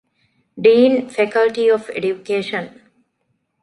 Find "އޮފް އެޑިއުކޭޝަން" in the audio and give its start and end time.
1.69-2.71